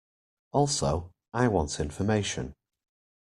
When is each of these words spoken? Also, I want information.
Also, 0.51 1.11
I 1.31 1.47
want 1.47 1.79
information. 1.79 2.55